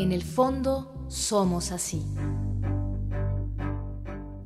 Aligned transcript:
En 0.00 0.12
el 0.12 0.22
fondo, 0.22 1.06
somos 1.08 1.72
así. 1.72 2.02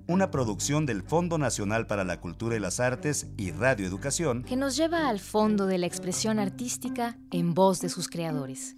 Una 0.09 0.31
producción 0.31 0.85
del 0.85 1.03
Fondo 1.03 1.39
Nacional 1.39 1.87
para 1.87 2.03
la 2.03 2.21
Cultura 2.21 2.57
y 2.57 2.59
las 2.59 2.81
Artes 2.81 3.29
y 3.37 3.53
Radio 3.53 3.87
Educación 3.87 4.43
que 4.43 4.57
nos 4.57 4.77
lleva 4.77 5.09
al 5.09 5.21
fondo 5.21 5.67
de 5.67 5.79
la 5.79 5.87
expresión 5.87 6.41
artística 6.41 7.17
en 7.31 7.55
voz 7.55 7.81
de 7.81 7.89
sus 7.89 8.09
creadores. 8.09 8.75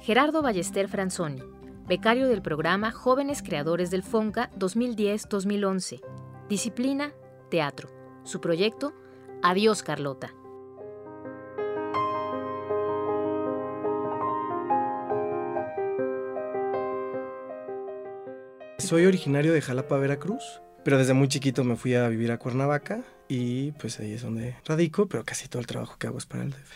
Gerardo 0.00 0.40
Ballester 0.40 0.88
Franzoni, 0.88 1.42
becario 1.86 2.28
del 2.28 2.40
programa 2.40 2.92
Jóvenes 2.92 3.42
Creadores 3.42 3.90
del 3.90 4.02
FONCA 4.02 4.50
2010-2011. 4.58 6.00
Disciplina, 6.48 7.12
teatro. 7.50 8.01
Su 8.24 8.40
proyecto, 8.40 8.92
Adiós 9.42 9.82
Carlota. 9.82 10.32
Soy 18.78 19.06
originario 19.06 19.52
de 19.52 19.60
Jalapa, 19.60 19.96
Veracruz, 19.96 20.62
pero 20.84 20.98
desde 20.98 21.14
muy 21.14 21.26
chiquito 21.26 21.64
me 21.64 21.74
fui 21.74 21.94
a 21.94 22.08
vivir 22.08 22.30
a 22.30 22.38
Cuernavaca 22.38 23.02
y 23.28 23.72
pues 23.72 23.98
ahí 23.98 24.12
es 24.12 24.22
donde 24.22 24.54
radico, 24.66 25.06
pero 25.06 25.24
casi 25.24 25.48
todo 25.48 25.60
el 25.60 25.66
trabajo 25.66 25.96
que 25.98 26.06
hago 26.06 26.18
es 26.18 26.26
para 26.26 26.44
el 26.44 26.50
DF. 26.50 26.72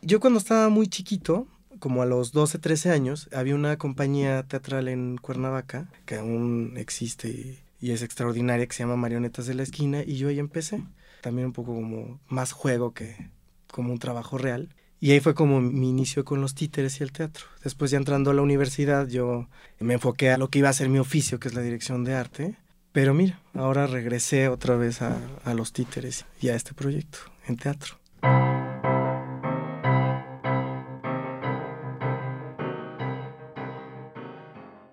Yo 0.00 0.18
cuando 0.18 0.38
estaba 0.38 0.70
muy 0.70 0.88
chiquito, 0.88 1.46
como 1.78 2.00
a 2.00 2.06
los 2.06 2.32
12, 2.32 2.58
13 2.58 2.90
años, 2.90 3.28
había 3.34 3.54
una 3.54 3.76
compañía 3.76 4.42
teatral 4.44 4.88
en 4.88 5.18
Cuernavaca 5.18 5.88
que 6.06 6.14
aún 6.16 6.74
existe 6.76 7.28
y, 7.28 7.58
es 7.82 8.02
extraordinaria, 8.02 8.66
que 8.66 8.74
se 8.74 8.82
llama 8.82 8.96
Marionetas 8.96 9.46
de 9.46 9.54
la 9.54 9.62
Esquina, 9.62 10.02
y 10.04 10.16
yo 10.16 10.28
ahí 10.28 10.38
empecé. 10.38 10.82
También 11.22 11.46
un 11.46 11.52
poco 11.52 11.74
como 11.74 12.20
más 12.28 12.52
juego 12.52 12.92
que 12.92 13.30
como 13.70 13.92
un 13.92 13.98
trabajo 13.98 14.36
real. 14.38 14.68
Y 15.00 15.12
ahí 15.12 15.20
fue 15.20 15.34
como 15.34 15.62
mi 15.62 15.88
inicio 15.88 16.24
con 16.26 16.42
los 16.42 16.54
títeres 16.54 17.00
y 17.00 17.02
el 17.02 17.12
teatro. 17.12 17.46
Después 17.64 17.90
ya 17.90 17.96
entrando 17.96 18.30
a 18.30 18.34
la 18.34 18.42
universidad, 18.42 19.08
yo 19.08 19.48
me 19.78 19.94
enfoqué 19.94 20.30
a 20.30 20.36
lo 20.36 20.48
que 20.48 20.58
iba 20.58 20.68
a 20.68 20.74
ser 20.74 20.90
mi 20.90 20.98
oficio, 20.98 21.40
que 21.40 21.48
es 21.48 21.54
la 21.54 21.62
dirección 21.62 22.04
de 22.04 22.14
arte. 22.14 22.56
Pero 22.92 23.14
mira, 23.14 23.40
ahora 23.54 23.86
regresé 23.86 24.48
otra 24.48 24.76
vez 24.76 25.00
a, 25.00 25.16
a 25.44 25.54
los 25.54 25.72
títeres 25.72 26.26
y 26.40 26.48
a 26.48 26.56
este 26.56 26.74
proyecto 26.74 27.18
en 27.46 27.56
teatro. 27.56 27.96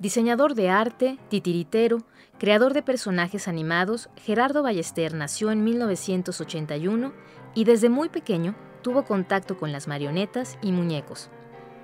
Diseñador 0.07 0.55
de 0.55 0.69
arte, 0.69 1.19
titiritero, 1.27 1.97
creador 2.39 2.73
de 2.73 2.81
personajes 2.81 3.49
animados, 3.49 4.09
Gerardo 4.15 4.63
Ballester 4.63 5.13
nació 5.13 5.51
en 5.51 5.65
1981 5.65 7.11
y 7.53 7.65
desde 7.65 7.89
muy 7.89 8.07
pequeño 8.07 8.55
tuvo 8.81 9.03
contacto 9.03 9.57
con 9.57 9.73
las 9.73 9.89
marionetas 9.89 10.57
y 10.61 10.71
muñecos. 10.71 11.29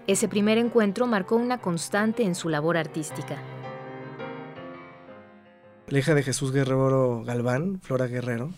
Ese 0.08 0.30
primer 0.30 0.58
encuentro 0.58 1.06
marcó 1.06 1.36
una 1.36 1.58
constante 1.58 2.24
en 2.24 2.34
su 2.34 2.48
labor 2.48 2.78
artística. 2.78 3.44
La 5.90 6.00
hija 6.00 6.16
de 6.16 6.24
Jesús 6.24 6.54
Guerrero 6.54 7.24
Galván, 7.26 7.82
Flora 7.82 8.08
Guerrero, 8.08 8.52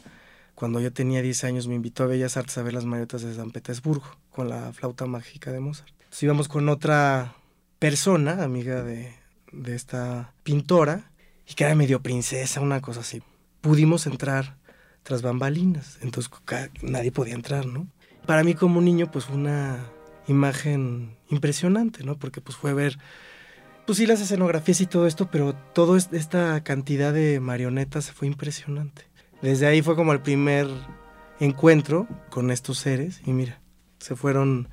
cuando 0.54 0.80
yo 0.80 0.94
tenía 0.94 1.24
10 1.24 1.44
años 1.44 1.68
me 1.68 1.74
invitó 1.74 2.04
a 2.04 2.06
Bellas 2.06 2.38
Artes 2.38 2.60
a 2.60 2.62
ver 2.62 2.76
las 2.76 2.86
marionetas 2.86 3.24
de 3.24 3.34
San 3.34 3.50
Petersburgo 3.50 4.16
con 4.30 4.48
la 4.48 4.72
flauta 4.74 5.08
mágica 5.08 5.52
de 5.52 5.60
Mozart. 5.60 5.90
Entonces 5.90 6.22
íbamos 6.22 6.48
con 6.50 6.70
otra 6.70 7.34
persona, 7.80 8.44
amiga 8.44 8.84
de, 8.84 9.25
de 9.56 9.76
esta 9.76 10.34
pintora, 10.44 11.12
y 11.48 11.54
que 11.54 11.64
era 11.64 11.76
medio 11.76 12.02
princesa, 12.02 12.62
una 12.62 12.82
cosa 12.82 13.02
así. 13.02 13.22
Pudimos 13.62 14.08
entrar 14.08 14.58
tras 15.04 15.22
bambalinas, 15.22 15.98
entonces 16.02 16.32
nadie 16.82 17.12
podía 17.12 17.36
entrar, 17.36 17.66
¿no? 17.66 17.88
para 18.26 18.44
mí 18.44 18.54
como 18.56 18.82
niño 18.82 19.10
pues 19.12 19.30
una 19.30 19.86
imagen 20.28 21.16
impresionante, 21.30 22.04
¿no? 22.04 22.18
Porque 22.18 22.42
pues 22.42 22.58
fue 22.58 22.74
ver, 22.74 22.98
pues 23.86 23.98
sí 23.98 24.06
las 24.06 24.22
escenografías 24.22 24.82
y 24.82 24.86
todo 24.88 25.08
esto, 25.08 25.30
pero 25.30 25.54
toda 25.74 25.98
esta 25.98 26.64
cantidad 26.64 27.14
de 27.14 27.40
marionetas 27.40 28.12
fue 28.12 28.28
impresionante. 28.28 29.04
Desde 29.42 29.68
ahí 29.68 29.82
fue 29.82 29.96
como 29.96 30.14
el 30.14 30.22
primer 30.22 30.68
encuentro 31.40 32.08
con 32.30 32.52
estos 32.52 32.80
seres 32.80 33.22
y 33.26 33.32
mira, 33.32 33.62
se 34.00 34.16
fueron, 34.16 34.70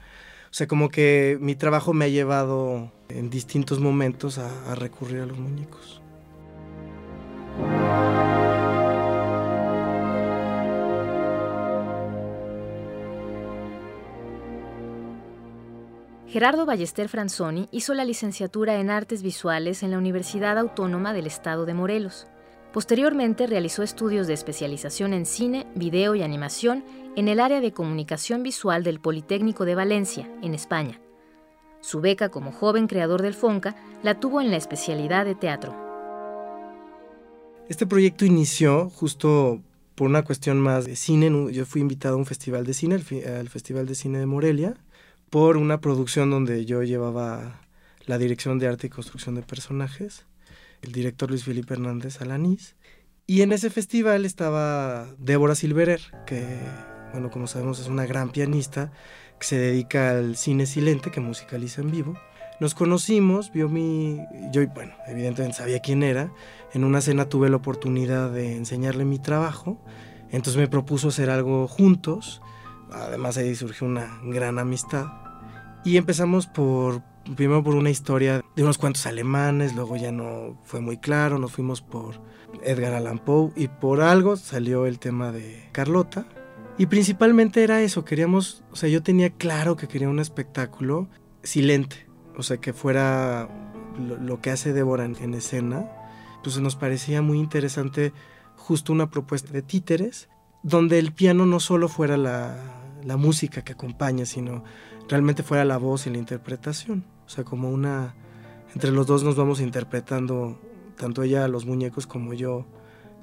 o 0.52 0.54
sea, 0.54 0.66
como 0.66 0.90
que 0.90 1.38
mi 1.40 1.54
trabajo 1.54 1.94
me 1.94 2.04
ha 2.04 2.08
llevado 2.08 2.92
en 3.08 3.30
distintos 3.30 3.80
momentos 3.80 4.36
a, 4.36 4.70
a 4.70 4.74
recurrir 4.74 5.22
a 5.22 5.26
los 5.26 5.38
muñecos. 5.38 6.02
Gerardo 16.28 16.66
Ballester 16.66 17.08
Franzoni 17.08 17.70
hizo 17.72 17.94
la 17.94 18.04
licenciatura 18.04 18.78
en 18.78 18.90
Artes 18.90 19.22
Visuales 19.22 19.82
en 19.82 19.90
la 19.90 19.96
Universidad 19.96 20.58
Autónoma 20.58 21.14
del 21.14 21.26
Estado 21.26 21.64
de 21.64 21.72
Morelos. 21.72 22.26
Posteriormente 22.72 23.46
realizó 23.46 23.82
estudios 23.82 24.26
de 24.26 24.32
especialización 24.32 25.12
en 25.12 25.26
cine, 25.26 25.66
video 25.74 26.14
y 26.14 26.22
animación 26.22 26.82
en 27.16 27.28
el 27.28 27.38
área 27.38 27.60
de 27.60 27.72
comunicación 27.72 28.42
visual 28.42 28.82
del 28.82 28.98
Politécnico 28.98 29.66
de 29.66 29.74
Valencia, 29.74 30.30
en 30.42 30.54
España. 30.54 30.98
Su 31.82 32.00
beca 32.00 32.30
como 32.30 32.50
joven 32.50 32.86
creador 32.86 33.20
del 33.20 33.34
FONCA 33.34 33.76
la 34.02 34.18
tuvo 34.20 34.40
en 34.40 34.50
la 34.50 34.56
especialidad 34.56 35.26
de 35.26 35.34
teatro. 35.34 35.76
Este 37.68 37.86
proyecto 37.86 38.24
inició 38.24 38.88
justo 38.88 39.60
por 39.94 40.08
una 40.08 40.22
cuestión 40.22 40.58
más 40.58 40.86
de 40.86 40.96
cine. 40.96 41.30
Yo 41.52 41.66
fui 41.66 41.82
invitado 41.82 42.14
a 42.14 42.18
un 42.18 42.26
festival 42.26 42.64
de 42.64 42.72
cine, 42.72 42.94
al 42.94 43.48
Festival 43.50 43.84
de 43.84 43.94
Cine 43.94 44.18
de 44.18 44.26
Morelia, 44.26 44.76
por 45.28 45.58
una 45.58 45.80
producción 45.82 46.30
donde 46.30 46.64
yo 46.64 46.82
llevaba 46.82 47.60
la 48.06 48.16
dirección 48.16 48.58
de 48.58 48.68
arte 48.68 48.86
y 48.86 48.90
construcción 48.90 49.34
de 49.34 49.42
personajes, 49.42 50.24
el 50.82 50.92
director 50.92 51.30
Luis 51.30 51.44
Felipe 51.44 51.74
Hernández 51.74 52.20
Alanís. 52.20 52.76
Y 53.26 53.42
en 53.42 53.52
ese 53.52 53.70
festival 53.70 54.24
estaba 54.24 55.06
Débora 55.18 55.54
Silverer, 55.54 56.00
que, 56.26 56.44
bueno, 57.12 57.30
como 57.30 57.46
sabemos 57.46 57.78
es 57.80 57.88
una 57.88 58.04
gran 58.04 58.30
pianista 58.30 58.92
que 59.38 59.46
se 59.46 59.58
dedica 59.58 60.10
al 60.10 60.36
cine 60.36 60.66
silente, 60.66 61.10
que 61.10 61.20
musicaliza 61.20 61.80
en 61.80 61.90
vivo. 61.90 62.14
Nos 62.60 62.74
conocimos, 62.74 63.52
vio 63.52 63.68
mi... 63.68 64.20
Yo, 64.52 64.66
bueno, 64.68 64.92
evidentemente 65.06 65.56
sabía 65.56 65.80
quién 65.80 66.02
era. 66.02 66.32
En 66.72 66.84
una 66.84 67.00
cena 67.00 67.28
tuve 67.28 67.48
la 67.48 67.56
oportunidad 67.56 68.30
de 68.30 68.56
enseñarle 68.56 69.04
mi 69.04 69.18
trabajo. 69.18 69.82
Entonces 70.30 70.60
me 70.60 70.68
propuso 70.68 71.08
hacer 71.08 71.30
algo 71.30 71.66
juntos. 71.68 72.42
Además 72.92 73.36
ahí 73.36 73.54
surgió 73.54 73.86
una 73.86 74.20
gran 74.24 74.58
amistad. 74.58 75.06
Y 75.84 75.96
empezamos 75.96 76.46
por, 76.46 77.02
primero 77.36 77.62
por 77.62 77.74
una 77.74 77.90
historia 77.90 78.44
de 78.56 78.62
unos 78.62 78.78
cuantos 78.78 79.06
alemanes, 79.06 79.74
luego 79.74 79.96
ya 79.96 80.12
no 80.12 80.58
fue 80.64 80.80
muy 80.80 80.98
claro, 80.98 81.38
nos 81.38 81.52
fuimos 81.52 81.80
por 81.80 82.20
Edgar 82.62 82.94
Allan 82.94 83.18
Poe 83.18 83.52
y 83.56 83.68
por 83.68 84.00
algo 84.00 84.36
salió 84.36 84.86
el 84.86 84.98
tema 84.98 85.32
de 85.32 85.68
Carlota. 85.72 86.26
Y 86.78 86.86
principalmente 86.86 87.62
era 87.62 87.82
eso, 87.82 88.04
queríamos, 88.04 88.64
o 88.72 88.76
sea, 88.76 88.88
yo 88.88 89.02
tenía 89.02 89.30
claro 89.30 89.76
que 89.76 89.88
quería 89.88 90.08
un 90.08 90.18
espectáculo 90.18 91.08
silente, 91.42 92.06
o 92.36 92.42
sea, 92.42 92.56
que 92.56 92.72
fuera 92.72 93.48
lo, 93.98 94.40
que 94.40 94.50
hace 94.50 94.72
Débora 94.72 95.04
en, 95.04 95.34
escena. 95.34 95.90
Pues 96.42 96.58
nos 96.58 96.76
parecía 96.76 97.22
muy 97.22 97.38
interesante 97.38 98.12
justo 98.56 98.92
una 98.92 99.10
propuesta 99.10 99.52
de 99.52 99.62
títeres, 99.62 100.28
donde 100.62 100.98
el 100.98 101.12
piano 101.12 101.46
no 101.46 101.60
solo 101.60 101.88
fuera 101.88 102.16
la, 102.16 102.56
la 103.04 103.16
música 103.16 103.62
que 103.62 103.72
acompaña, 103.72 104.24
sino 104.24 104.64
realmente 105.08 105.42
fuera 105.42 105.64
la 105.64 105.76
voz 105.76 106.06
y 106.06 106.10
la 106.10 106.18
interpretación. 106.18 107.04
Sea, 107.32 107.44
como 107.44 107.70
una... 107.70 108.14
Entre 108.74 108.90
los 108.90 109.06
dos 109.06 109.24
nos 109.24 109.36
vamos 109.36 109.60
interpretando, 109.62 110.60
tanto 110.98 111.22
ella 111.22 111.48
los 111.48 111.64
muñecos 111.64 112.06
como 112.06 112.34
yo, 112.34 112.66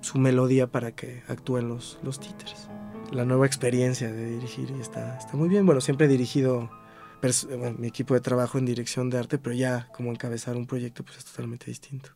su 0.01 0.17
melodía 0.17 0.65
para 0.65 0.95
que 0.95 1.21
actúen 1.27 1.69
los, 1.69 1.99
los 2.01 2.19
títeres. 2.19 2.69
La 3.11 3.23
nueva 3.23 3.45
experiencia 3.45 4.11
de 4.11 4.31
dirigir 4.31 4.71
está, 4.81 5.15
está 5.17 5.37
muy 5.37 5.47
bien. 5.47 5.67
Bueno, 5.67 5.79
siempre 5.79 6.07
he 6.07 6.09
dirigido 6.09 6.71
mi 7.77 7.87
equipo 7.87 8.15
de 8.15 8.21
trabajo 8.21 8.57
en 8.57 8.65
dirección 8.65 9.11
de 9.11 9.19
arte, 9.19 9.37
pero 9.37 9.55
ya 9.55 9.89
como 9.93 10.09
encabezar 10.09 10.55
un 10.55 10.65
proyecto 10.65 11.03
pues 11.03 11.19
es 11.19 11.25
totalmente 11.25 11.65
distinto. 11.67 12.09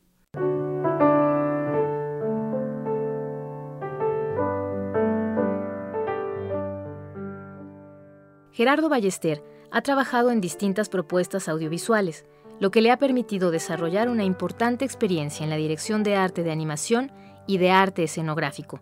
Gerardo 8.54 8.88
Ballester 8.88 9.44
ha 9.72 9.82
trabajado 9.82 10.30
en 10.30 10.40
distintas 10.40 10.88
propuestas 10.88 11.50
audiovisuales, 11.50 12.24
lo 12.60 12.70
que 12.70 12.82
le 12.82 12.92
ha 12.92 12.98
permitido 12.98 13.50
desarrollar 13.50 14.10
una 14.10 14.24
importante 14.24 14.86
experiencia 14.86 15.44
en 15.44 15.50
la 15.50 15.56
dirección 15.56 16.04
de 16.04 16.16
arte 16.16 16.44
de 16.44 16.52
animación 16.52 17.12
y 17.48 17.58
de 17.58 17.72
arte 17.72 18.04
escenográfico. 18.04 18.80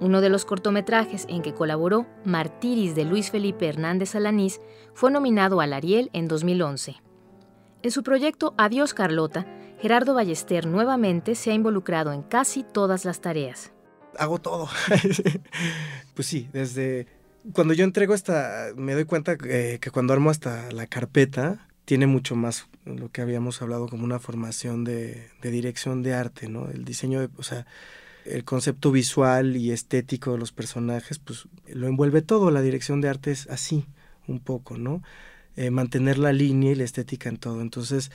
Uno 0.00 0.20
de 0.20 0.28
los 0.28 0.44
cortometrajes 0.44 1.26
en 1.28 1.42
que 1.42 1.54
colaboró, 1.54 2.06
Martiris 2.24 2.94
de 2.94 3.04
Luis 3.04 3.32
Felipe 3.32 3.68
Hernández 3.68 4.14
Alanís, 4.14 4.60
fue 4.94 5.10
nominado 5.10 5.60
al 5.60 5.72
Ariel 5.72 6.08
en 6.12 6.28
2011. 6.28 7.02
En 7.82 7.90
su 7.90 8.04
proyecto 8.04 8.54
Adiós 8.56 8.94
Carlota, 8.94 9.44
Gerardo 9.80 10.14
Ballester 10.14 10.66
nuevamente 10.66 11.34
se 11.34 11.50
ha 11.50 11.54
involucrado 11.54 12.12
en 12.12 12.22
casi 12.22 12.62
todas 12.62 13.04
las 13.04 13.20
tareas. 13.20 13.72
hago 14.16 14.38
todo. 14.38 14.68
pues 16.14 16.28
sí, 16.28 16.48
desde 16.52 17.17
cuando 17.52 17.74
yo 17.74 17.84
entrego 17.84 18.14
esta, 18.14 18.68
me 18.76 18.94
doy 18.94 19.04
cuenta 19.04 19.36
que, 19.36 19.80
cuando 19.92 20.12
armo 20.12 20.30
hasta 20.30 20.70
la 20.72 20.86
carpeta, 20.86 21.68
tiene 21.84 22.06
mucho 22.06 22.36
más 22.36 22.66
lo 22.84 23.10
que 23.10 23.22
habíamos 23.22 23.62
hablado 23.62 23.88
como 23.88 24.04
una 24.04 24.18
formación 24.18 24.84
de, 24.84 25.30
de 25.40 25.50
dirección 25.50 26.02
de 26.02 26.14
arte, 26.14 26.48
¿no? 26.48 26.68
El 26.68 26.84
diseño, 26.84 27.20
de, 27.20 27.28
o 27.36 27.42
sea, 27.42 27.66
el 28.24 28.44
concepto 28.44 28.92
visual 28.92 29.56
y 29.56 29.70
estético 29.70 30.32
de 30.32 30.38
los 30.38 30.52
personajes, 30.52 31.18
pues 31.18 31.48
lo 31.66 31.86
envuelve 31.86 32.22
todo. 32.22 32.50
La 32.50 32.60
dirección 32.60 33.00
de 33.00 33.08
arte 33.08 33.30
es 33.30 33.48
así, 33.48 33.86
un 34.26 34.40
poco, 34.40 34.76
¿no? 34.76 35.02
Eh, 35.56 35.70
mantener 35.70 36.18
la 36.18 36.32
línea 36.32 36.72
y 36.72 36.74
la 36.74 36.84
estética 36.84 37.28
en 37.28 37.38
todo. 37.38 37.60
Entonces, 37.62 38.10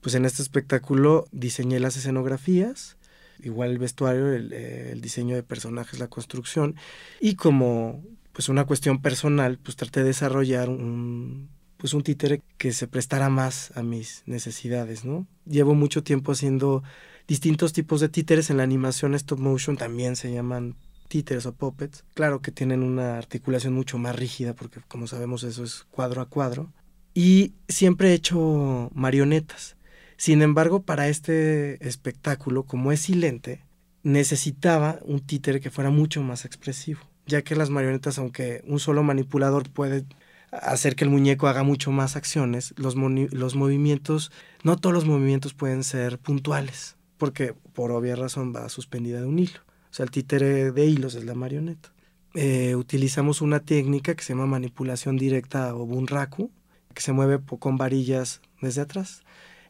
pues 0.00 0.14
en 0.14 0.24
este 0.24 0.42
espectáculo 0.42 1.26
diseñé 1.32 1.80
las 1.80 1.96
escenografías, 1.96 2.96
igual 3.40 3.70
el 3.70 3.78
vestuario, 3.78 4.32
el, 4.32 4.52
eh, 4.52 4.90
el 4.92 5.00
diseño 5.00 5.36
de 5.36 5.42
personajes, 5.42 6.00
la 6.00 6.08
construcción, 6.08 6.74
y 7.20 7.34
como 7.36 8.02
pues 8.38 8.48
una 8.48 8.66
cuestión 8.66 9.02
personal, 9.02 9.58
pues 9.58 9.74
traté 9.74 9.98
de 9.98 10.06
desarrollar 10.06 10.68
un, 10.68 11.48
pues 11.76 11.92
un 11.92 12.04
títere 12.04 12.40
que 12.56 12.70
se 12.70 12.86
prestara 12.86 13.28
más 13.28 13.72
a 13.76 13.82
mis 13.82 14.22
necesidades, 14.26 15.04
¿no? 15.04 15.26
Llevo 15.44 15.74
mucho 15.74 16.04
tiempo 16.04 16.30
haciendo 16.30 16.84
distintos 17.26 17.72
tipos 17.72 18.00
de 18.00 18.08
títeres 18.08 18.48
en 18.50 18.58
la 18.58 18.62
animación 18.62 19.16
stop 19.16 19.40
motion, 19.40 19.76
también 19.76 20.14
se 20.14 20.32
llaman 20.32 20.76
títeres 21.08 21.46
o 21.46 21.52
puppets. 21.52 22.04
Claro 22.14 22.40
que 22.40 22.52
tienen 22.52 22.84
una 22.84 23.18
articulación 23.18 23.72
mucho 23.72 23.98
más 23.98 24.14
rígida 24.14 24.54
porque 24.54 24.82
como 24.86 25.08
sabemos 25.08 25.42
eso 25.42 25.64
es 25.64 25.84
cuadro 25.90 26.22
a 26.22 26.28
cuadro. 26.28 26.72
Y 27.14 27.54
siempre 27.66 28.10
he 28.10 28.14
hecho 28.14 28.88
marionetas. 28.94 29.76
Sin 30.16 30.42
embargo, 30.42 30.84
para 30.84 31.08
este 31.08 31.84
espectáculo, 31.84 32.66
como 32.66 32.92
es 32.92 33.00
silente, 33.00 33.64
necesitaba 34.04 35.00
un 35.02 35.26
títere 35.26 35.58
que 35.58 35.72
fuera 35.72 35.90
mucho 35.90 36.22
más 36.22 36.44
expresivo 36.44 37.00
ya 37.28 37.42
que 37.42 37.54
las 37.54 37.70
marionetas, 37.70 38.18
aunque 38.18 38.62
un 38.66 38.80
solo 38.80 39.02
manipulador 39.02 39.70
puede 39.70 40.04
hacer 40.50 40.96
que 40.96 41.04
el 41.04 41.10
muñeco 41.10 41.46
haga 41.46 41.62
mucho 41.62 41.92
más 41.92 42.16
acciones, 42.16 42.74
los, 42.76 42.94
los 42.96 43.54
movimientos, 43.54 44.32
no 44.64 44.76
todos 44.76 44.94
los 44.94 45.04
movimientos 45.04 45.54
pueden 45.54 45.84
ser 45.84 46.18
puntuales, 46.18 46.96
porque 47.18 47.54
por 47.74 47.92
obvia 47.92 48.16
razón 48.16 48.54
va 48.54 48.68
suspendida 48.68 49.20
de 49.20 49.26
un 49.26 49.38
hilo. 49.38 49.60
O 49.90 49.94
sea, 49.94 50.04
el 50.04 50.10
títere 50.10 50.72
de 50.72 50.86
hilos 50.86 51.14
es 51.14 51.24
la 51.24 51.34
marioneta. 51.34 51.92
Eh, 52.34 52.74
utilizamos 52.76 53.40
una 53.40 53.60
técnica 53.60 54.14
que 54.14 54.22
se 54.22 54.32
llama 54.32 54.46
manipulación 54.46 55.16
directa 55.16 55.74
o 55.74 55.86
bunraku, 55.86 56.50
que 56.94 57.02
se 57.02 57.12
mueve 57.12 57.40
con 57.58 57.76
varillas 57.76 58.40
desde 58.60 58.82
atrás. 58.82 59.22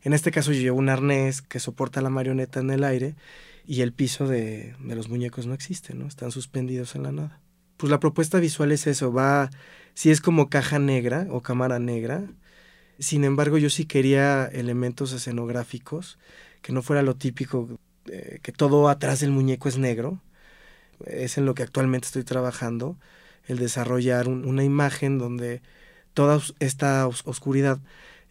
En 0.02 0.12
este 0.12 0.30
caso 0.30 0.52
yo 0.52 0.60
llevo 0.60 0.78
un 0.78 0.88
arnés 0.88 1.42
que 1.42 1.60
soporta 1.60 2.00
la 2.00 2.10
marioneta 2.10 2.60
en 2.60 2.70
el 2.70 2.84
aire 2.84 3.16
y 3.66 3.82
el 3.82 3.92
piso 3.92 4.26
de, 4.26 4.74
de 4.80 4.94
los 4.94 5.08
muñecos 5.08 5.46
no 5.46 5.54
existe, 5.54 5.94
¿no? 5.94 6.06
Están 6.06 6.30
suspendidos 6.30 6.94
en 6.94 7.02
la 7.02 7.12
nada 7.12 7.40
pues 7.78 7.90
la 7.90 8.00
propuesta 8.00 8.38
visual 8.40 8.72
es 8.72 8.86
eso, 8.86 9.12
va, 9.12 9.48
si 9.94 10.10
es 10.10 10.20
como 10.20 10.50
caja 10.50 10.78
negra 10.78 11.26
o 11.30 11.40
cámara 11.40 11.78
negra, 11.78 12.24
sin 12.98 13.24
embargo 13.24 13.56
yo 13.56 13.70
sí 13.70 13.86
quería 13.86 14.44
elementos 14.46 15.12
escenográficos, 15.12 16.18
que 16.60 16.72
no 16.72 16.82
fuera 16.82 17.02
lo 17.02 17.14
típico, 17.14 17.78
eh, 18.06 18.40
que 18.42 18.52
todo 18.52 18.88
atrás 18.88 19.20
del 19.20 19.30
muñeco 19.30 19.68
es 19.68 19.78
negro, 19.78 20.20
es 21.06 21.38
en 21.38 21.46
lo 21.46 21.54
que 21.54 21.62
actualmente 21.62 22.06
estoy 22.06 22.24
trabajando, 22.24 22.98
el 23.46 23.58
desarrollar 23.58 24.28
una 24.28 24.64
imagen 24.64 25.16
donde 25.18 25.62
toda 26.14 26.40
esta 26.58 27.06
oscuridad 27.06 27.78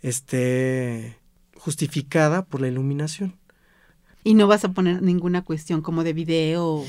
esté 0.01 1.17
justificada 1.55 2.43
por 2.43 2.59
la 2.59 2.67
iluminación. 2.67 3.35
Y 4.25 4.33
no 4.33 4.45
vas 4.45 4.65
a 4.65 4.73
poner 4.73 5.01
ninguna 5.01 5.43
cuestión 5.43 5.81
como 5.81 6.03
de 6.03 6.11
video 6.11 6.83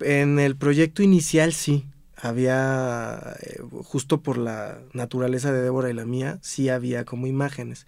en 0.00 0.38
el 0.38 0.56
proyecto 0.56 1.02
inicial 1.02 1.52
sí, 1.52 1.86
había, 2.16 3.36
eh, 3.42 3.60
justo 3.82 4.22
por 4.22 4.38
la 4.38 4.80
naturaleza 4.92 5.52
de 5.52 5.62
Débora 5.62 5.90
y 5.90 5.94
la 5.94 6.04
mía, 6.04 6.38
sí 6.42 6.68
había 6.68 7.04
como 7.04 7.26
imágenes. 7.26 7.86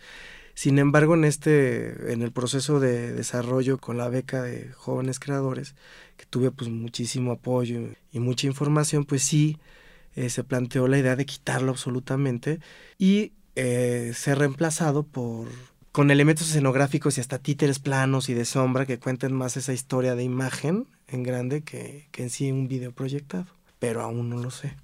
Sin 0.54 0.78
embargo, 0.78 1.14
en 1.14 1.24
este, 1.24 2.12
en 2.12 2.22
el 2.22 2.32
proceso 2.32 2.80
de 2.80 3.12
desarrollo 3.12 3.78
con 3.78 3.98
la 3.98 4.08
beca 4.08 4.42
de 4.42 4.70
jóvenes 4.72 5.18
creadores, 5.18 5.74
que 6.16 6.26
tuve 6.26 6.50
pues 6.50 6.70
muchísimo 6.70 7.32
apoyo 7.32 7.80
y 8.12 8.20
mucha 8.20 8.46
información, 8.46 9.04
pues 9.04 9.22
sí 9.22 9.58
eh, 10.14 10.30
se 10.30 10.44
planteó 10.44 10.86
la 10.88 10.98
idea 10.98 11.16
de 11.16 11.26
quitarlo 11.26 11.72
absolutamente 11.72 12.60
y 12.98 13.32
eh, 13.56 14.12
ser 14.14 14.38
reemplazado 14.38 15.02
por 15.04 15.48
con 15.92 16.10
elementos 16.10 16.48
escenográficos 16.48 17.18
y 17.18 17.20
hasta 17.20 17.38
títeres 17.38 17.78
planos 17.78 18.28
y 18.28 18.34
de 18.34 18.44
sombra 18.44 18.84
que 18.84 18.98
cuenten 18.98 19.32
más 19.32 19.56
esa 19.56 19.72
historia 19.72 20.16
de 20.16 20.24
imagen 20.24 20.88
en 21.08 21.22
grande 21.22 21.62
que, 21.62 22.08
que 22.10 22.22
en 22.24 22.30
sí 22.30 22.50
un 22.50 22.68
video 22.68 22.92
proyectado. 22.92 23.46
Pero 23.78 24.02
aún 24.02 24.30
no 24.30 24.38
lo 24.38 24.50
sé. 24.50 24.76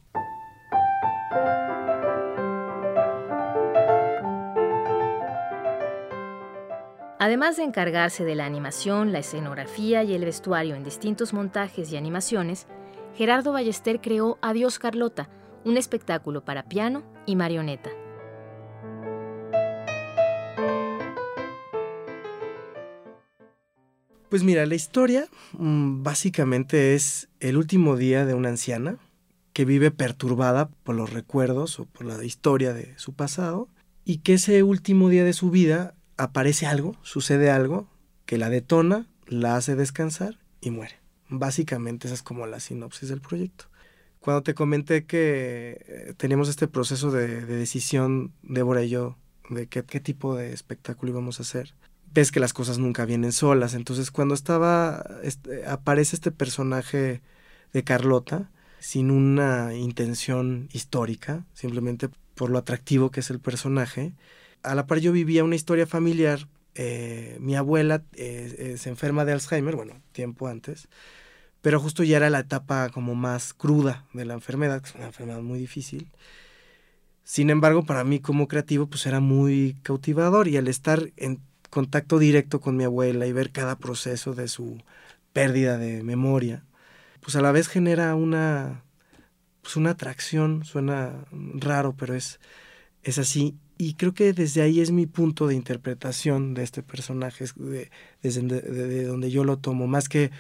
Además 7.23 7.59
de 7.59 7.65
encargarse 7.65 8.25
de 8.25 8.35
la 8.35 8.47
animación, 8.47 9.13
la 9.13 9.19
escenografía 9.19 10.03
y 10.03 10.15
el 10.15 10.25
vestuario 10.25 10.75
en 10.75 10.83
distintos 10.83 11.35
montajes 11.35 11.93
y 11.93 11.99
animaciones, 11.99 12.67
Gerardo 13.15 13.53
Ballester 13.53 14.01
creó 14.01 14.39
Adiós 14.41 14.79
Carlota, 14.79 15.29
un 15.65 15.77
espectáculo 15.77 16.45
para 16.47 16.63
piano 16.63 17.03
y 17.27 17.37
marioneta. 17.37 17.91
Pues 24.31 24.45
mira, 24.45 24.65
la 24.65 24.77
historia 24.77 25.27
mm, 25.59 26.05
básicamente 26.05 26.95
es 26.95 27.29
el 27.41 27.57
último 27.57 27.97
día 27.97 28.25
de 28.25 28.35
una 28.35 28.51
anciana 28.51 28.97
que 29.53 29.65
vive 29.65 29.91
perturbada 29.91 30.71
por 30.85 30.95
los 30.95 31.13
recuerdos 31.13 31.81
o 31.81 31.87
por 31.87 32.07
la 32.07 32.25
historia 32.25 32.73
de 32.73 32.97
su 32.97 33.13
pasado 33.13 33.69
y 34.05 34.19
que 34.19 34.35
ese 34.35 34.63
último 34.63 35.09
día 35.09 35.25
de 35.25 35.33
su 35.33 35.51
vida 35.51 35.97
aparece 36.17 36.67
algo, 36.67 36.95
sucede 37.03 37.51
algo 37.51 37.89
que 38.25 38.39
la 38.39 38.51
detona, 38.51 39.09
la 39.27 39.57
hace 39.57 39.75
descansar 39.75 40.39
y 40.61 40.71
muere. 40.71 40.95
Básicamente 41.29 42.07
esa 42.07 42.15
es 42.15 42.23
como 42.23 42.47
la 42.47 42.61
sinopsis 42.61 43.09
del 43.09 43.21
proyecto. 43.21 43.65
Cuando 44.21 44.45
te 44.45 44.55
comenté 44.55 45.07
que 45.07 45.85
eh, 45.89 46.15
teníamos 46.17 46.49
este 46.49 46.69
proceso 46.69 47.11
de, 47.11 47.47
decisión, 47.47 48.33
Débora 48.43 48.85
y 48.85 48.91
yo, 48.91 49.17
de 49.49 49.67
qué, 49.67 49.83
qué 49.83 49.99
tipo 49.99 50.37
de 50.37 50.53
espectáculo 50.53 51.11
íbamos 51.11 51.41
a 51.41 51.43
hacer, 51.43 51.75
ves 52.13 52.33
que 52.33 52.41
las 52.41 52.53
cosas 52.53 52.79
nunca 52.79 53.05
vienen 53.05 53.33
solas. 53.33 53.75
Entonces 53.75 54.11
cuando 54.11 54.35
estaba, 54.35 55.05
aparece 55.67 56.17
este 56.17 56.31
personaje 56.31 57.23
de 57.73 57.85
Carlota, 57.85 58.51
sin 58.79 59.11
una 59.11 59.75
intención 59.75 60.69
histórica, 60.73 61.45
simplemente 61.53 62.09
por 62.35 62.51
lo 62.51 62.59
atractivo 62.59 63.11
que 63.11 63.21
es 63.21 63.31
el 63.31 63.39
personaje, 63.39 64.15
a 64.63 64.75
la 64.75 64.87
par 64.87 64.99
yo 64.99 65.13
vivía 65.13 65.45
una 65.45 65.57
historia 65.57 65.87
familiar. 65.87 66.49
Eh, 66.75 67.37
mi 67.41 67.57
abuela 67.57 68.05
eh, 68.15 68.77
se 68.79 68.89
enferma 68.89 69.25
de 69.25 69.33
Alzheimer, 69.33 69.77
bueno, 69.77 70.01
tiempo 70.13 70.49
antes, 70.49 70.89
pero 71.63 71.81
justo 71.81 72.05
ya 72.05 72.17
era 72.17 72.31
la 72.31 72.41
etapa 72.41 72.89
como 72.91 73.15
más 73.15 73.53
cruda 73.55 74.07
de 74.13 74.25
la 74.25 74.35
enfermedad, 74.35 74.81
que 74.81 74.89
es 74.89 74.95
una 74.95 75.07
enfermedad 75.07 75.41
muy 75.41 75.59
difícil. 75.59 76.11
Sin 77.25 77.51
embargo, 77.51 77.85
para 77.85 78.03
mí 78.05 78.21
como 78.21 78.49
creativo, 78.49 78.87
pues 78.87 79.07
era 79.07 79.21
muy 79.21 79.77
cautivador 79.83 80.49
y 80.49 80.57
al 80.57 80.69
estar 80.69 81.13
en 81.17 81.41
contacto 81.71 82.19
directo 82.19 82.61
con 82.61 82.77
mi 82.77 82.85
abuela 82.85 83.27
y 83.27 83.33
ver 83.33 83.51
cada 83.51 83.79
proceso 83.79 84.35
de 84.35 84.49
su 84.49 84.79
pérdida 85.33 85.79
de 85.79 86.03
memoria, 86.03 86.65
pues 87.21 87.37
a 87.37 87.41
la 87.41 87.53
vez 87.53 87.69
genera 87.69 88.15
una, 88.15 88.85
pues 89.63 89.77
una 89.77 89.91
atracción, 89.91 90.65
suena 90.65 91.25
raro, 91.31 91.95
pero 91.97 92.15
es, 92.15 92.41
es 93.03 93.19
así. 93.19 93.57
Y 93.79 93.95
creo 93.95 94.13
que 94.13 94.33
desde 94.33 94.63
ahí 94.63 94.81
es 94.81 94.91
mi 94.91 95.07
punto 95.07 95.47
de 95.47 95.55
interpretación 95.55 96.55
de 96.55 96.65
este 96.65 96.83
personaje, 96.83 97.47
desde 98.23 99.05
donde 99.05 99.31
yo 99.31 99.45
lo 99.45 99.59
tomo, 99.59 99.87
más 99.87 100.09
que 100.09 100.31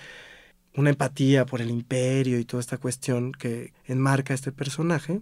una 0.74 0.90
empatía 0.90 1.46
por 1.46 1.60
el 1.62 1.70
imperio 1.70 2.38
y 2.38 2.44
toda 2.44 2.60
esta 2.60 2.78
cuestión 2.78 3.32
que 3.32 3.72
enmarca 3.86 4.34
este 4.34 4.52
personaje, 4.52 5.20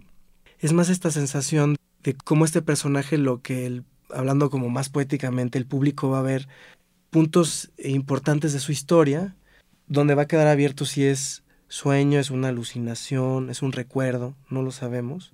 es 0.59 0.73
más 0.73 0.89
esta 0.89 1.11
sensación 1.11 1.77
de 2.03 2.13
cómo 2.13 2.45
este 2.45 2.61
personaje 2.61 3.17
lo 3.17 3.41
que 3.41 3.65
el 3.65 3.83
hablando 4.13 4.49
como 4.49 4.69
más 4.69 4.89
poéticamente, 4.89 5.57
el 5.57 5.65
público 5.65 6.09
va 6.09 6.19
a 6.19 6.23
ver 6.23 6.47
puntos 7.09 7.71
importantes 7.77 8.53
de 8.53 8.59
su 8.59 8.71
historia, 8.71 9.35
donde 9.87 10.15
va 10.15 10.23
a 10.23 10.27
quedar 10.27 10.47
abierto 10.47 10.85
si 10.85 11.05
es 11.05 11.43
sueño, 11.67 12.19
es 12.19 12.31
una 12.31 12.49
alucinación, 12.49 13.49
es 13.49 13.61
un 13.61 13.71
recuerdo, 13.71 14.35
no 14.49 14.61
lo 14.61 14.71
sabemos. 14.71 15.33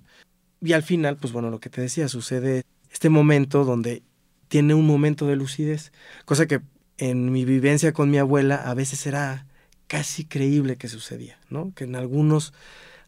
Y 0.60 0.72
al 0.72 0.82
final, 0.82 1.16
pues 1.16 1.32
bueno, 1.32 1.50
lo 1.50 1.60
que 1.60 1.70
te 1.70 1.80
decía, 1.80 2.08
sucede 2.08 2.64
este 2.90 3.08
momento 3.08 3.64
donde 3.64 4.02
tiene 4.48 4.74
un 4.74 4.86
momento 4.86 5.26
de 5.26 5.36
lucidez, 5.36 5.92
cosa 6.24 6.46
que 6.46 6.60
en 6.98 7.30
mi 7.32 7.44
vivencia 7.44 7.92
con 7.92 8.10
mi 8.10 8.18
abuela 8.18 8.56
a 8.56 8.74
veces 8.74 9.06
era 9.06 9.46
casi 9.86 10.24
creíble 10.24 10.76
que 10.76 10.88
sucedía, 10.88 11.38
¿no? 11.50 11.72
Que 11.74 11.84
en 11.84 11.96
algunos 11.96 12.52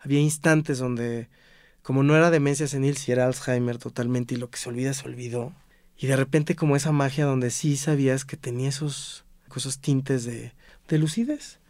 había 0.00 0.20
instantes 0.20 0.78
donde 0.78 1.28
como 1.88 2.02
no 2.02 2.14
era 2.14 2.30
demencia 2.30 2.68
senil, 2.68 2.98
si 2.98 3.12
era 3.12 3.24
Alzheimer 3.24 3.78
totalmente 3.78 4.34
y 4.34 4.36
lo 4.36 4.50
que 4.50 4.58
se 4.58 4.68
olvida 4.68 4.92
se 4.92 5.08
olvidó. 5.08 5.54
Y 5.96 6.06
de 6.06 6.16
repente 6.16 6.54
como 6.54 6.76
esa 6.76 6.92
magia 6.92 7.24
donde 7.24 7.48
sí 7.48 7.78
sabías 7.78 8.26
que 8.26 8.36
tenía 8.36 8.68
esos, 8.68 9.24
pues, 9.46 9.60
esos 9.60 9.78
tintes 9.78 10.26
de, 10.26 10.52
de 10.86 10.98
lucidez. 10.98 11.60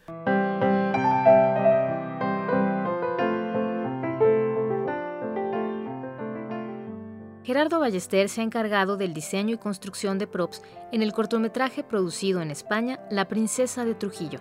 Gerardo 7.44 7.78
Ballester 7.78 8.28
se 8.28 8.40
ha 8.40 8.44
encargado 8.44 8.96
del 8.96 9.14
diseño 9.14 9.54
y 9.54 9.58
construcción 9.58 10.18
de 10.18 10.26
props 10.26 10.62
en 10.90 11.04
el 11.04 11.12
cortometraje 11.12 11.84
producido 11.84 12.42
en 12.42 12.50
España, 12.50 12.98
La 13.08 13.28
Princesa 13.28 13.84
de 13.84 13.94
Trujillo. 13.94 14.40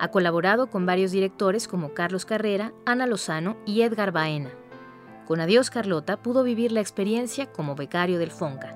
Ha 0.00 0.08
colaborado 0.08 0.70
con 0.70 0.86
varios 0.86 1.12
directores 1.12 1.68
como 1.68 1.94
Carlos 1.94 2.26
Carrera, 2.26 2.72
Ana 2.84 3.06
Lozano 3.06 3.56
y 3.64 3.82
Edgar 3.82 4.10
Baena. 4.10 4.50
Con 5.28 5.42
Adiós 5.42 5.68
Carlota 5.68 6.22
pudo 6.22 6.42
vivir 6.42 6.72
la 6.72 6.80
experiencia 6.80 7.52
como 7.52 7.74
becario 7.74 8.18
del 8.18 8.30
FONCA. 8.30 8.72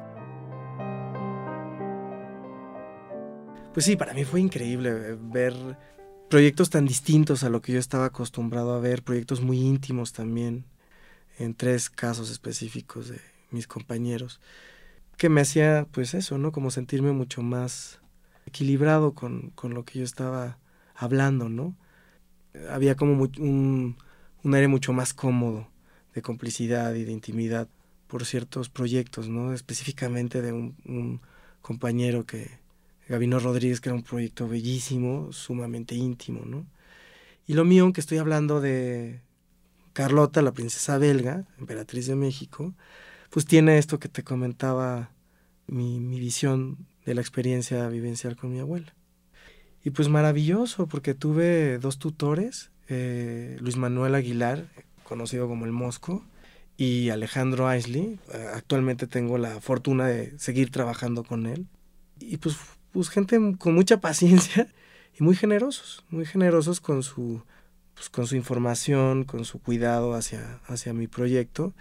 Pues 3.73 3.87
sí, 3.87 3.97
para 3.97 4.13
mí 4.13 4.25
fue 4.27 4.43
increíble 4.43 5.17
ver 5.19 5.55
proyectos 6.29 6.69
tan 6.69 6.85
distintos 6.85 7.43
a 7.43 7.49
lo 7.49 7.63
que 7.63 7.73
yo 7.73 7.79
estaba 7.79 8.05
acostumbrado 8.05 8.75
a 8.75 8.81
ver, 8.81 9.03
proyectos 9.03 9.41
muy 9.41 9.61
íntimos 9.61 10.13
también, 10.13 10.67
en 11.39 11.55
tres 11.55 11.89
casos 11.89 12.31
específicos 12.31 13.09
de 13.09 13.23
mis 13.51 13.67
compañeros, 13.67 14.39
que 15.17 15.31
me 15.31 15.41
hacía 15.41 15.87
pues 15.91 16.13
eso, 16.13 16.37
¿no? 16.37 16.53
Como 16.53 16.71
sentirme 16.71 17.13
mucho 17.13 17.41
más 17.41 18.03
equilibrado 18.45 19.15
con, 19.15 19.53
con 19.55 19.73
lo 19.73 19.87
que 19.87 20.01
yo 20.01 20.05
estaba 20.05 20.59
hablando, 20.95 21.49
¿no? 21.49 21.75
Había 22.69 22.95
como 22.95 23.15
un, 23.39 23.97
un 24.45 24.55
aire 24.55 24.69
mucho 24.69 24.93
más 24.93 25.15
cómodo 25.15 25.72
de 26.15 26.23
complicidad 26.23 26.95
y 26.95 27.05
de 27.05 27.13
intimidad 27.13 27.69
por 28.07 28.27
ciertos 28.27 28.69
proyectos, 28.69 29.29
¿no? 29.29 29.53
Específicamente 29.53 30.43
de 30.43 30.53
un, 30.53 31.21
compañero 31.63 32.27
que, 32.27 32.51
Gabino 33.09 33.39
Rodríguez, 33.39 33.81
que 33.81 33.89
era 33.89 33.97
un 33.97 34.03
proyecto 34.03 34.49
bellísimo, 34.49 35.33
sumamente 35.33 35.95
íntimo, 35.95 36.45
¿no? 36.45 36.67
Y 37.47 37.55
lo 37.55 37.65
mío, 37.65 37.93
que 37.93 38.01
estoy 38.01 38.19
hablando 38.19 38.61
de 38.61 39.21
Carlota, 39.93 40.43
la 40.43 40.53
princesa 40.53 40.99
belga, 40.99 41.45
emperatriz 41.59 42.07
de 42.07 42.17
México, 42.17 42.75
pues 43.31 43.47
tiene 43.47 43.79
esto 43.79 43.99
que 43.99 44.09
te 44.09 44.23
comentaba 44.23 45.11
mi, 45.67 46.01
mi 46.01 46.21
visión 46.21 46.87
de 47.05 47.15
la 47.15 47.21
experiencia 47.21 47.89
vivencial 47.89 48.37
con 48.37 48.53
mi 48.53 48.61
abuela. 48.61 48.95
Y 49.85 49.91
pues 49.91 50.09
maravilloso, 50.09 50.87
porque 50.87 51.15
tuve 51.15 51.79
dos 51.79 51.99
tutores, 51.99 52.71
eh, 52.89 53.57
Luis 53.61 53.77
Manuel 53.77 54.15
Aguilar, 54.15 54.67
conocido 55.05 55.49
como 55.49 55.65
el 55.65 55.73
Mosco, 55.73 56.25
y 56.77 57.11
Alejandro 57.11 57.69
Aisley. 57.69 58.19
Actualmente 58.55 59.07
tengo 59.07 59.39
la 59.39 59.61
fortuna 59.61 60.07
de 60.07 60.39
seguir 60.39 60.71
trabajando 60.71 61.23
con 61.23 61.47
él. 61.47 61.67
Y 62.19 62.39
pues 62.39 62.57
pues 62.93 63.09
gente 63.09 63.39
con 63.59 63.75
mucha 63.75 64.01
paciencia 64.01 64.69
y 65.19 65.25
muy 65.25 65.35
generosos, 65.35 66.05
muy 66.11 66.25
generosos 66.27 66.81
con 66.81 67.03
su, 67.03 67.43
pues, 67.95 68.11
con 68.11 68.27
su 68.27 68.37
información, 68.37 69.25
con 69.25 69.45
su 69.45 69.61
cuidado 69.61 70.15
hacia, 70.15 70.61
hacia 70.67 70.93
mi 70.93 71.09
proyecto. 71.09 71.75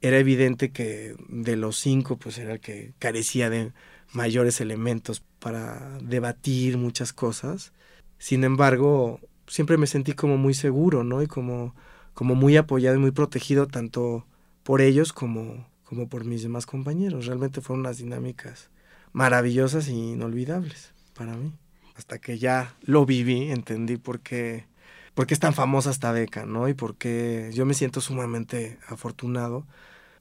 Era 0.00 0.18
evidente 0.18 0.70
que 0.70 1.16
de 1.28 1.56
los 1.56 1.78
cinco, 1.78 2.18
pues 2.18 2.38
era 2.38 2.52
el 2.52 2.60
que 2.60 2.92
carecía 2.98 3.48
de 3.48 3.72
mayores 4.12 4.60
elementos 4.60 5.22
para 5.38 5.98
debatir 6.02 6.76
muchas 6.76 7.12
cosas. 7.12 7.72
Sin 8.18 8.44
embargo, 8.44 9.20
siempre 9.46 9.78
me 9.78 9.86
sentí 9.86 10.12
como 10.12 10.36
muy 10.36 10.52
seguro, 10.54 11.04
¿no? 11.04 11.22
Y 11.22 11.26
como, 11.26 11.74
como 12.14 12.34
muy 12.34 12.56
apoyado 12.56 12.96
y 12.96 13.00
muy 13.00 13.10
protegido 13.10 13.66
tanto 13.66 14.24
por 14.62 14.80
ellos 14.80 15.12
como, 15.12 15.66
como 15.84 16.08
por 16.08 16.24
mis 16.24 16.42
demás 16.42 16.66
compañeros. 16.66 17.26
Realmente 17.26 17.60
fueron 17.60 17.80
unas 17.80 17.98
dinámicas 17.98 18.70
maravillosas 19.12 19.88
e 19.88 19.92
inolvidables 19.92 20.92
para 21.14 21.34
mí. 21.34 21.52
Hasta 21.96 22.18
que 22.18 22.38
ya 22.38 22.74
lo 22.82 23.06
viví, 23.06 23.50
entendí 23.50 23.96
por 23.96 24.20
qué, 24.20 24.66
por 25.14 25.26
qué 25.26 25.34
es 25.34 25.40
tan 25.40 25.54
famosa 25.54 25.90
esta 25.90 26.10
beca, 26.10 26.44
¿no? 26.44 26.68
Y 26.68 26.74
por 26.74 26.96
qué 26.96 27.50
yo 27.52 27.66
me 27.66 27.74
siento 27.74 28.00
sumamente 28.00 28.78
afortunado. 28.88 29.66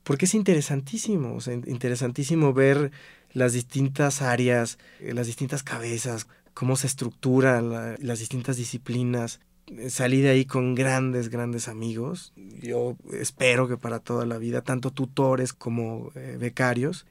Porque 0.04 0.26
es 0.26 0.36
interesantísimo, 0.36 1.36
o 1.36 1.42
sea, 1.42 1.54
interesantísimo 1.54 2.54
ver 2.54 2.92
las 3.32 3.54
distintas 3.54 4.22
áreas, 4.22 4.78
eh, 5.00 5.14
las 5.14 5.28
distintas 5.28 5.64
cabezas, 5.64 6.28
cómo 6.54 6.76
se 6.76 6.88
estructuran 6.88 7.98
las 8.00 8.20
distintas 8.20 8.58
disciplinas. 8.58 9.40
Salí 9.90 10.22
de 10.22 10.30
ahí 10.30 10.46
con 10.46 10.76
grandes, 10.76 11.30
grandes 11.30 11.68
amigos. 11.68 12.34
Yo 12.62 12.96
espero 13.12 13.68
que 13.68 13.78
para 13.78 14.00
toda 14.00 14.26
la 14.26 14.38
vida, 14.38 14.62
tanto 14.62 14.92
tutores 14.92 15.54
como 15.54 16.12
eh, 16.16 16.38
becarios. 16.40 17.06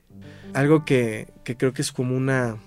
Algo 0.54 0.85
que, 0.85 1.33
que, 1.45 1.57
creo 1.57 1.73
que 1.73 1.83
es 1.83 1.92
como 1.92 2.16
una, 2.16 2.59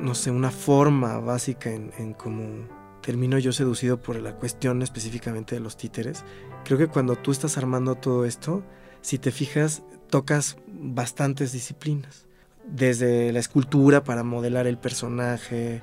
no 0.00 0.14
sé, 0.14 0.30
una 0.30 0.50
forma 0.50 1.18
básica 1.18 1.70
en, 1.70 1.92
en 1.98 2.12
cómo 2.12 2.68
termino 3.02 3.38
yo 3.38 3.52
seducido 3.52 4.00
por 4.00 4.16
la 4.16 4.36
cuestión 4.36 4.82
específicamente 4.82 5.54
de 5.54 5.60
los 5.60 5.76
títeres. 5.76 6.24
Creo 6.64 6.78
que 6.78 6.88
cuando 6.88 7.16
tú 7.16 7.32
estás 7.32 7.58
armando 7.58 7.96
todo 7.96 8.24
esto, 8.24 8.62
si 9.02 9.18
te 9.18 9.30
fijas, 9.30 9.82
tocas 10.08 10.56
bastantes 10.66 11.52
disciplinas. 11.52 12.26
Desde 12.66 13.30
la 13.32 13.40
escultura 13.40 14.04
para 14.04 14.22
modelar 14.22 14.66
el 14.66 14.78
personaje, 14.78 15.82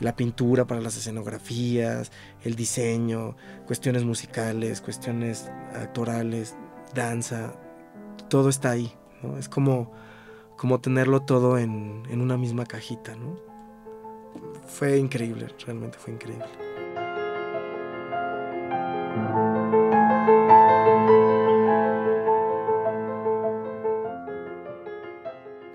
la 0.00 0.16
pintura 0.16 0.66
para 0.66 0.80
las 0.80 0.96
escenografías, 0.96 2.10
el 2.42 2.56
diseño, 2.56 3.36
cuestiones 3.66 4.04
musicales, 4.04 4.80
cuestiones 4.80 5.50
actorales, 5.74 6.56
danza, 6.94 7.54
todo 8.28 8.48
está 8.48 8.70
ahí. 8.70 8.92
¿no? 9.22 9.38
Es 9.38 9.48
como 9.48 9.92
como 10.60 10.78
tenerlo 10.78 11.22
todo 11.22 11.56
en, 11.56 12.02
en 12.10 12.20
una 12.20 12.36
misma 12.36 12.66
cajita, 12.66 13.16
¿no? 13.16 13.34
Fue 14.66 14.98
increíble, 14.98 15.46
realmente 15.64 15.96
fue 15.96 16.12
increíble. 16.12 16.44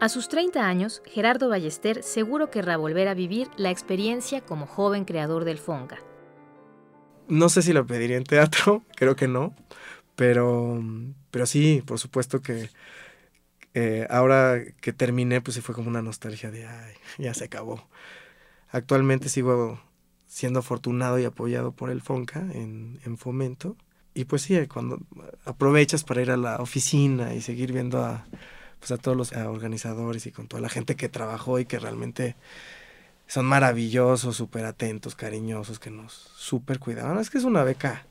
A 0.05 0.09
sus 0.09 0.29
30 0.29 0.67
años, 0.67 1.01
Gerardo 1.07 1.49
Ballester 1.49 2.03
seguro 2.03 2.51
querrá 2.51 2.77
volver 2.77 3.07
a 3.07 3.15
vivir 3.15 3.49
la 3.57 3.71
experiencia 3.71 4.41
como 4.41 4.67
joven 4.67 5.03
creador 5.03 5.45
del 5.45 5.57
Fonca. 5.57 5.97
No 7.27 7.49
sé 7.49 7.63
si 7.63 7.73
lo 7.73 7.87
pediría 7.87 8.15
en 8.15 8.23
teatro, 8.23 8.83
creo 8.95 9.15
que 9.15 9.27
no, 9.27 9.55
pero, 10.15 10.79
pero 11.31 11.47
sí, 11.47 11.81
por 11.83 11.97
supuesto 11.97 12.43
que 12.43 12.69
eh, 13.73 14.05
ahora 14.11 14.61
que 14.79 14.93
terminé, 14.93 15.41
pues 15.41 15.55
sí 15.55 15.61
fue 15.61 15.73
como 15.73 15.89
una 15.89 16.03
nostalgia 16.03 16.51
de, 16.51 16.67
ay, 16.67 16.93
ya 17.17 17.33
se 17.33 17.45
acabó. 17.45 17.89
Actualmente 18.69 19.27
sigo 19.27 19.81
siendo 20.27 20.59
afortunado 20.59 21.17
y 21.17 21.25
apoyado 21.25 21.71
por 21.71 21.89
el 21.89 22.03
FONCA 22.03 22.41
en, 22.53 22.99
en 23.05 23.17
fomento. 23.17 23.75
Y 24.13 24.25
pues 24.25 24.43
sí, 24.43 24.67
cuando 24.67 24.99
aprovechas 25.45 26.03
para 26.03 26.21
ir 26.21 26.29
a 26.29 26.37
la 26.37 26.57
oficina 26.57 27.33
y 27.33 27.41
seguir 27.41 27.73
viendo 27.73 28.03
a, 28.03 28.27
pues 28.85 28.99
a 28.99 29.01
todos 29.01 29.17
los 29.17 29.31
organizadores 29.31 30.27
y 30.27 30.31
con 30.31 30.47
toda 30.47 30.61
la 30.61 30.69
gente 30.69 30.95
que 30.95 31.09
trabajó 31.09 31.57
y 31.57 31.65
que 31.65 31.79
realmente 31.79 32.35
son 33.25 33.47
maravillosos, 33.47 34.35
súper 34.35 34.65
atentos, 34.65 35.15
cariñosos, 35.15 35.79
que 35.79 35.89
nos 35.89 36.13
súper 36.37 36.77
cuidaban. 36.77 37.17
Es 37.17 37.31
que 37.31 37.39
es 37.39 37.45
una 37.45 37.63
beca 37.63 38.05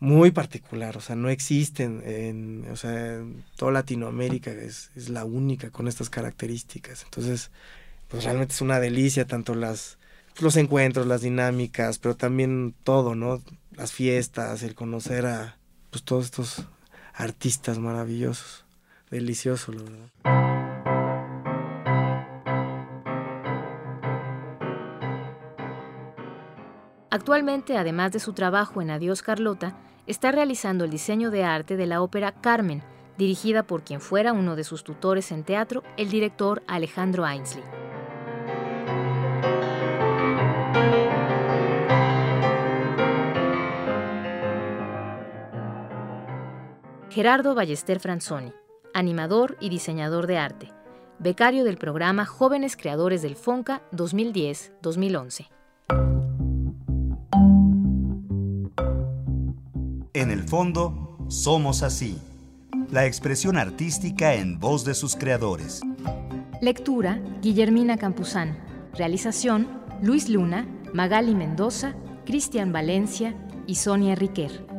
muy 0.00 0.32
particular, 0.32 0.96
o 0.96 1.00
sea, 1.00 1.14
no 1.14 1.28
existen 1.28 2.02
en, 2.04 2.66
o 2.72 2.74
sea, 2.74 3.18
en 3.18 3.44
toda 3.54 3.70
Latinoamérica 3.70 4.50
es, 4.50 4.90
es, 4.96 5.10
la 5.10 5.24
única 5.24 5.70
con 5.70 5.86
estas 5.86 6.10
características. 6.10 7.04
Entonces, 7.04 7.52
pues 8.08 8.24
realmente 8.24 8.52
es 8.52 8.60
una 8.60 8.80
delicia, 8.80 9.28
tanto 9.28 9.54
las 9.54 9.96
los 10.40 10.56
encuentros, 10.56 11.06
las 11.06 11.20
dinámicas, 11.22 11.98
pero 11.98 12.16
también 12.16 12.74
todo, 12.82 13.14
¿no? 13.14 13.40
Las 13.70 13.92
fiestas, 13.92 14.64
el 14.64 14.74
conocer 14.74 15.24
a 15.24 15.56
pues 15.90 16.02
todos 16.02 16.24
estos 16.24 16.66
artistas 17.14 17.78
maravillosos. 17.78 18.65
Delicioso, 19.10 19.72
la 19.72 19.82
verdad. 19.82 20.10
Actualmente, 27.10 27.78
además 27.78 28.12
de 28.12 28.18
su 28.18 28.34
trabajo 28.34 28.82
en 28.82 28.90
Adiós 28.90 29.22
Carlota, 29.22 29.74
está 30.06 30.32
realizando 30.32 30.84
el 30.84 30.90
diseño 30.90 31.30
de 31.30 31.44
arte 31.44 31.76
de 31.76 31.86
la 31.86 32.02
ópera 32.02 32.32
Carmen, 32.32 32.82
dirigida 33.16 33.62
por 33.62 33.84
quien 33.84 34.00
fuera 34.00 34.32
uno 34.32 34.54
de 34.54 34.64
sus 34.64 34.84
tutores 34.84 35.32
en 35.32 35.42
teatro, 35.44 35.82
el 35.96 36.10
director 36.10 36.62
Alejandro 36.66 37.24
Ainsley. 37.24 37.64
Gerardo 47.08 47.54
Ballester 47.54 47.98
Franzoni, 47.98 48.52
animador 48.96 49.58
y 49.60 49.68
diseñador 49.68 50.26
de 50.26 50.38
arte, 50.38 50.72
becario 51.18 51.64
del 51.64 51.76
programa 51.76 52.24
Jóvenes 52.24 52.76
Creadores 52.76 53.20
del 53.20 53.36
FONCA 53.36 53.82
2010-2011. 53.92 55.48
En 60.14 60.30
el 60.30 60.42
fondo, 60.44 61.18
somos 61.28 61.82
así. 61.82 62.18
La 62.90 63.04
expresión 63.04 63.58
artística 63.58 64.34
en 64.34 64.58
voz 64.58 64.86
de 64.86 64.94
sus 64.94 65.14
creadores. 65.14 65.82
Lectura, 66.62 67.20
Guillermina 67.42 67.98
Campuzano. 67.98 68.56
Realización, 68.94 69.68
Luis 70.00 70.30
Luna, 70.30 70.66
Magali 70.94 71.34
Mendoza, 71.34 71.94
Cristian 72.24 72.72
Valencia 72.72 73.34
y 73.66 73.74
Sonia 73.74 74.14
Riquer. 74.14 74.75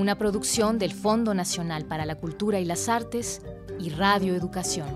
Una 0.00 0.16
producción 0.16 0.78
del 0.78 0.92
Fondo 0.92 1.34
Nacional 1.34 1.84
para 1.84 2.06
la 2.06 2.16
Cultura 2.16 2.58
y 2.58 2.64
las 2.64 2.88
Artes 2.88 3.42
y 3.78 3.90
Radio 3.90 4.34
Educación. 4.34 4.88